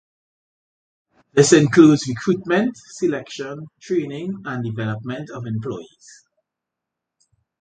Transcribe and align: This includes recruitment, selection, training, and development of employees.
This 1.33 1.53
includes 1.53 2.07
recruitment, 2.07 2.75
selection, 2.75 3.67
training, 3.79 4.35
and 4.45 4.63
development 4.65 5.29
of 5.29 5.45
employees. 5.45 6.25